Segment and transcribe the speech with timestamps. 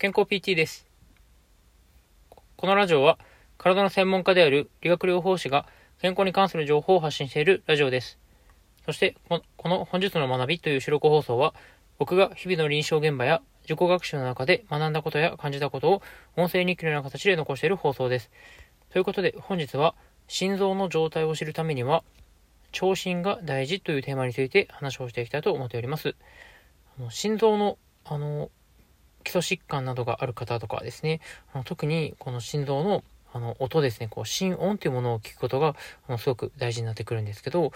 [0.00, 0.86] 健康 PT です。
[2.56, 3.18] このラジオは
[3.56, 5.66] 体の専門家である理学療法士が
[6.00, 8.16] 健康に関する情報を発信しているラジオです。
[8.86, 11.52] そしてこの本日の学びという収録放送は
[11.98, 16.02] 僕が日々の臨床現場や自己学習の中で学んだことや感じたことを
[16.36, 18.30] 音声日記のような形で残している放送です。
[18.90, 19.96] ということで本日は
[20.28, 22.04] 心臓の状態を知るためには
[22.70, 26.14] 聴診が大事というテーマについて話をしていきたいと思っております。
[26.96, 28.52] あの心臓のあの
[29.24, 31.20] 基礎疾患などがある方とかですね、
[31.52, 33.04] あの特にこの心臓の
[33.34, 35.76] あの音ですね、こう心音というものを聞くことが
[36.08, 37.72] あのすごく大事になってくるんですけど、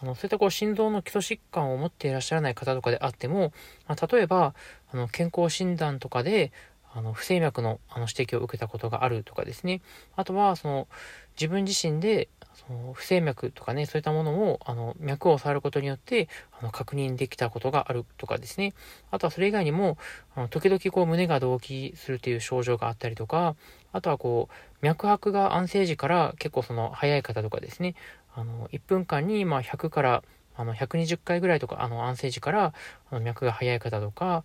[0.00, 3.52] あのそういったこう心臓の基礎疾患を持っていらっしゃらない方とかであっても、
[3.86, 4.54] まあ、例えば
[4.92, 6.52] あの健康診断とかで
[6.94, 9.82] あの不整脈のあの指摘を受けたことがあるとかですね、
[10.16, 10.88] あとはその
[11.34, 18.74] 自分自身でその不整脈とかね、そういったものを、あの、脈を触ることによって、あの、確認できたことがあるとかですね。
[19.10, 19.98] あとはそれ以外にも、
[20.34, 23.56] あの、時々こう、胸が動悸するという症状があったりとか、
[23.92, 27.96] あとはこう、脈拍が安静時から結構その、早い方とかですね、
[28.34, 30.22] あの、1分間に、まあ、100から、
[30.56, 32.72] あの、120回ぐらいとか、あの、安静時から、
[33.10, 34.44] あの、脈が速い方とか、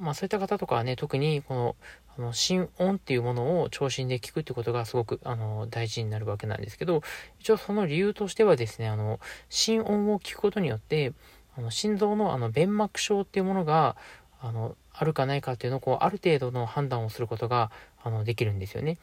[0.00, 1.76] まあそういった方とかはね、特にこの、
[2.16, 7.02] あの、心音っていうものを聴診で聞くってことがすごく、あの、大事になるわけなんですけど、
[7.38, 11.12] 一応その理由としてはですね、あの、心音を聞くことによって、
[11.56, 13.96] あの、心臓のあの、弁膜症っていうものが、
[14.40, 17.70] あの、あるかないかっていうのを、こう、ある程度の判断をすることが、
[18.02, 18.96] あの、できるんですよね。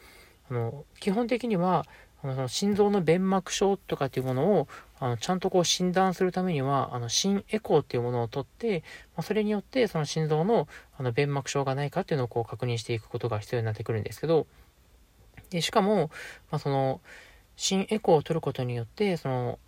[0.49, 1.85] あの、基本的には、
[2.23, 4.67] あの心臓の弁膜症とかっていうものを
[4.99, 8.83] あのちゃんとこう診断するためにはあの心エコーっていうものを取って、
[9.15, 14.47] まあ、それによってその心臓のあの弁膜症がないかっていうのをこう確認していくことが必要になってくるんですけど
[15.51, 16.09] でしかも、
[16.51, 17.01] まあ、その
[17.55, 19.59] 心エコーを取ることによってその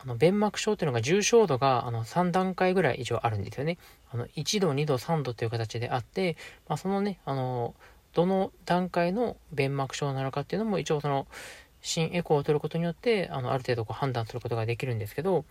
[0.00, 3.78] あの弁膜症っていうのが重症度があの3段階ぐらい以上あるんですよね。
[4.12, 6.36] あの1度、2度、3度という形であって、
[6.68, 7.74] まあ、そのね、あの
[8.14, 11.26] どの段階の弁膜症なのかっていうのも一応その
[11.80, 15.44] 心エコーを取ることによって、あの、ある程度こう判断することができるんですけど、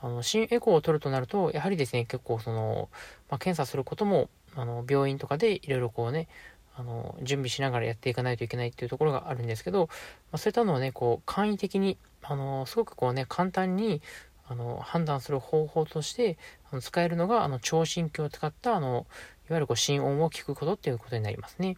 [0.00, 2.88] あの、心エコーを取るとなると、やはりですね、結構その、
[3.30, 6.28] まあ、検査することも、あの、病院とかでいろいろこうね、
[6.74, 9.88] あの、準備しながらやっていかないといけないっていうところがあるんですけど、
[10.30, 14.02] まあ、そういったのをね、こう、簡易的に、あの、すごくこうね、簡単に、
[14.48, 16.36] あの、判断する方法として、
[16.70, 21.76] あの使えるのが、あの、聴診器を使った、あの、いわゆるこう、心音を聞くことっていうことになりますね。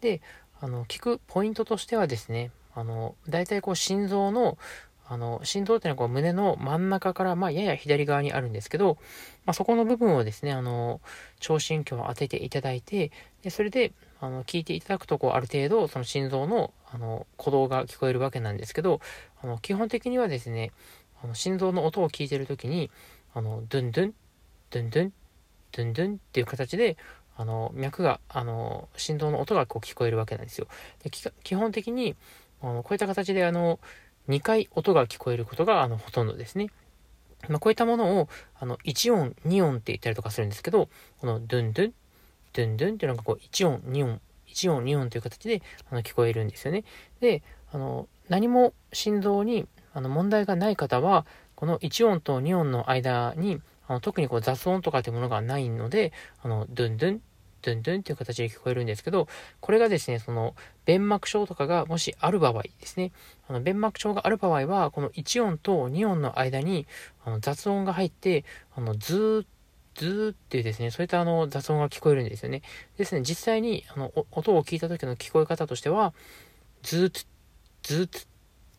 [0.00, 0.20] で、
[0.60, 4.58] あの、聞くポイントとしてはですね、あの、大体こう心臓の、
[5.08, 8.96] あの、心臓っていうのはこう胸の真ん中から、まあ、やや左側にあるんですけど、
[9.44, 11.00] まあ、そこの部分をですね、あの、
[11.38, 13.10] 聴診器を当てていただいて、
[13.42, 19.00] で、それで、あの、聞いていただくと、こう、ある程度、その心臓の、あの、鼓動が聞こえるわけなんですけど、
[19.42, 20.72] あの、基本的にはですね、
[21.22, 22.90] あの、心臓の音を聞いてるときに、
[23.34, 24.14] あの、ドゥンドゥン、
[24.70, 25.12] ドゥンドゥン、
[25.72, 26.96] ドゥンドゥンっていう形で、
[27.36, 30.68] あの、脈が、あの、心臓の音がこう聞こえるわけなんですよ。
[31.02, 32.14] で基本的に、
[32.62, 33.80] あのこういった形であの
[34.28, 36.68] 2回音が聞こえることがあのほとんどですね。
[37.48, 38.28] まあ、こういったものを
[38.58, 41.94] あの1音、2音って言ったりとかするんですけど、このドゥンドゥン、
[42.52, 46.84] ドゥンドゥンっていうのがこう1音、2音、1音、2音という形であの聞こえるんですよね。
[47.20, 47.42] で、
[47.72, 56.12] あの何も心臓にあの問題がない方は、この1音と2音の間にあの特にこう雑音とかっていうものがないので、
[56.42, 57.22] あのドゥンドゥン、
[57.62, 59.28] ドゥンドゥンっていう形で聞こえるんですけど、
[59.60, 63.12] これがですね、その、弁膜症とかがもしある場合ですね、
[63.48, 66.86] あの、弁膜症がある場合は、この1音と2音の間に、
[67.24, 69.46] あの、雑音が入って、あの、ずーっ
[69.94, 72.62] ずーっていうですね、そういったあの雑音が聞こえるんですよね。
[72.96, 76.14] ですね、実際にあの音を聞いた時の聞こえ方としては、
[76.82, 77.26] ずーつ、
[77.82, 78.28] ずーつ、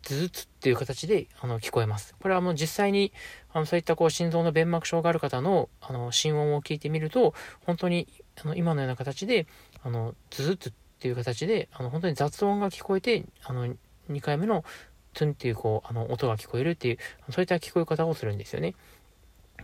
[0.02, 2.16] ずーつっていう形であの聞こえます。
[2.20, 3.14] これはもう実際に
[3.54, 7.34] あのそういったこう心臓の弁膜症がある方のあの心音を聞いてみると、
[7.66, 8.08] 本当に
[8.42, 9.48] あの今のような形で、
[9.84, 13.68] あの、ズズッっていう形で、あの、本当に雑音が聞こえて、あの、
[14.10, 14.64] 2回目の
[15.14, 16.98] トゥンっていうこう、あの、音が聞こえるっていう、
[17.30, 18.76] そういった聞こえ方をするんですよね。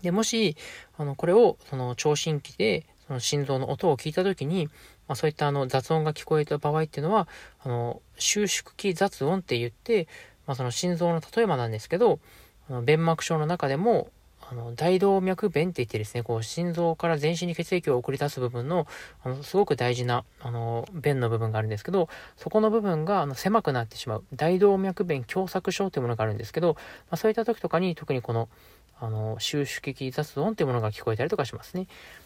[0.02, 0.56] で、もし、
[0.98, 4.68] あの、これを、その、聴診器で、その心臓の音を聞いたときに、
[5.08, 7.28] まあ、そういったあの雑音が聞こえた場合っていうのは、
[7.60, 10.08] あの、収縮期雑音って言って、
[10.46, 12.20] まあ、その心臓の例えばなんですけど、
[12.70, 14.12] あの弁膜症の中でも、
[14.52, 18.88] あの、大動脈弁って言ってですね、こう、心臓から全身に血液を送り出す部分の、
[19.24, 26.80] あの、すごく大事な、あの、弁の部分があるんですけど、そこの部分が、あの、狭くなってしまう、大動脈弁狭窄症というものがあるんですけど、ま
[27.12, 28.50] あ、そういった時とかに、特にこの、
[29.00, 31.86] あの、収縮器雑音っていうものが聞こえたりとかしますね。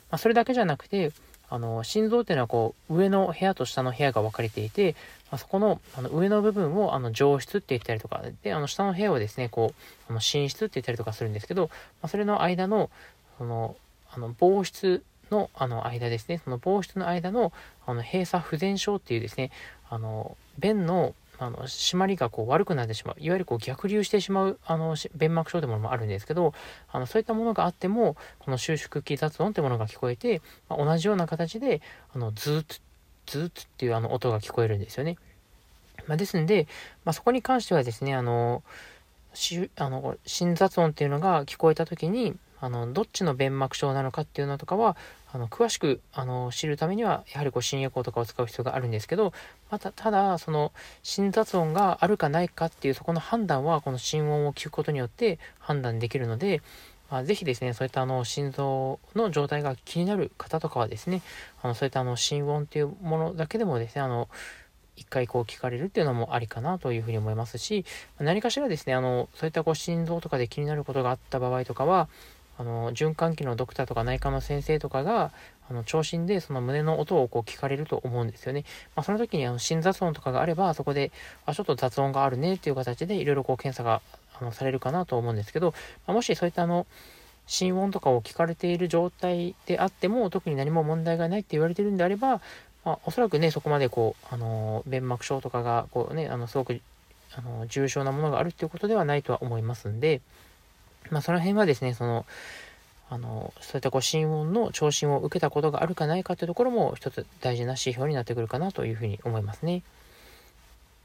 [0.09, 1.11] まあ、それだけじゃなくて、
[1.49, 4.95] あの、心臓っていうのはこう、上の部屋と下の部屋が分かれていて、
[5.31, 9.73] まあ、そこのあの上の部分をあの上室って言ったりとか、で、あの下の部屋をですね、こ
[10.09, 11.69] う、あの寝室って言ったりとかするんですけど、
[12.01, 12.89] まあ、それの間の、
[13.37, 13.75] その、
[14.11, 17.51] あの、防湿のあの間ですね、その防室の間の
[17.85, 19.51] あの閉鎖不全症っていうですね、
[19.89, 26.53] あの便のあの締まりがこう悪くなってしまういわゆるこう逆流してしまうあの弁膜症というものもあるんですけど
[26.91, 31.81] あのそういったものがあってもこの収縮期雑音というものが聞こえて、まあ、同じような形で
[32.13, 32.79] あのズーッ
[33.25, 35.17] ズーッっていうあの音が聞こえるんですよね。
[36.07, 36.67] まあ、ですんで、
[37.05, 38.63] まあ、そこに関してはですねあの
[39.33, 44.95] しあの心雑音っていうのが聞こえた時にあのどっちの弁膜症なのかっていうのとかは
[45.33, 49.33] あの詳しくあの知るためにはやはりこう新エコーとかを使う必要があるんですけど
[49.69, 50.71] またただその
[51.03, 56.61] 心雑音があるかないかっていうそこの判断はこの心音を聞くことによって判断できるので、
[57.11, 61.21] まあ、ぜひですねそういったあの心臓の状態が気になる方とかはですね
[61.61, 64.29] あのそういったあの心音っていうものだけでもですねあの
[64.95, 67.83] 一回こう聞かれるっていうのもありかなというふうに思いますし
[68.19, 72.07] 何かしらですねあのそういったこう心臓とかで気になることがあった場合とかは
[72.63, 75.31] あの循環器のドクターとか内科の先生とかが
[75.69, 78.63] あの聴診でその胸の音をこう聞かれると思うんですよね。
[78.95, 81.11] まあ、その時にあの心雑音とかがあればそこで
[81.45, 84.01] あちょっと雑音があるねっていう形でいろいろこう検査が
[84.39, 85.73] あのされるかなと思うんですけど、
[86.07, 86.87] まあ、もしそういったあの
[87.47, 92.41] 心音とかを聞かれている状態であっても特に何も問題がないって言われてるんであれば、
[92.85, 96.79] まあ、おそらくねそこまでこうあの弁膜症とかがこうねあのすごく
[97.35, 100.21] あの重症なものがあるっていうことではないとは思いますんで。
[101.11, 102.25] まあ、その辺はですね、その、
[103.09, 109.83] あの、そういったこう、心音の聴診を受けたことがあるかないかというところも一つ大事な指標になってくるかなというふうに思いますね。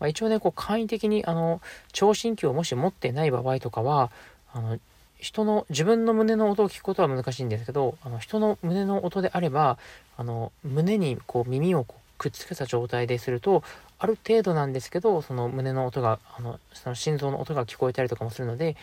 [0.01, 1.61] まあ、一応ね、こう、簡易的に、あの、
[1.93, 4.11] 聴診器をもし持ってない場合とかは、
[4.53, 4.79] あの、
[5.19, 9.79] 人の、自分の胸の音を聞くことは難しいんですけど、あの、人の胸の音であれば、
[10.17, 13.63] あの、胸にこう、耳をこうくっつけた状態ですると、
[13.99, 18.77] ある程度なんですけど、その胸の音が、あの、その心臓の音が聞こえたりとかもするので、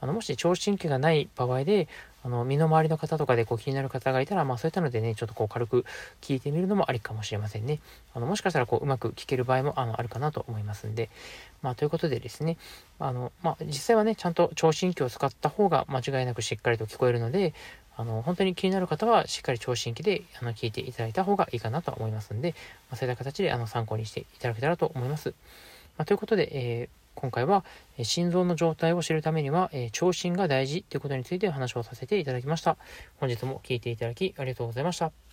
[0.00, 1.88] あのもし聴診器がない場合で、
[2.24, 5.84] あの身の回りの方とかでこう気になる方がいたら、まあそういったのでね、ちょっとこう軽く
[6.20, 7.78] 聞いてみるのもありかもしれませんね。
[8.14, 11.08] あのもしかしたらこううまく聞ける場合もあのあるかなと思いますんで、
[11.62, 12.56] まあということでですね、
[12.98, 17.54] あのまあ実際はね、ちゃんと聴診器を使った方が間違いなくしっかりと聞こえるので、
[17.96, 22.54] あの本当に気になる方はしっかり聴診器であの聞いていただいた方がいいかなと思いますんで、
[22.90, 25.32] まあ、そういった形であの参考にしていただけたらと思います。
[25.96, 27.64] まあ、ということで、えー今回は、
[27.98, 32.76] え心臓の状態を知るためには、え聴診が大事ということについてお話をさせていただきました。
[33.16, 35.25] 本日も聴いていただきありがとうございました。